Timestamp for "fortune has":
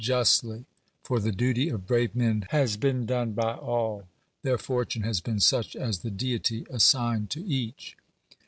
4.57-5.21